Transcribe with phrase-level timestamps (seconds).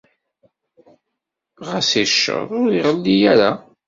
[1.67, 3.51] Ɣas icceḍ, ur iɣelli ara.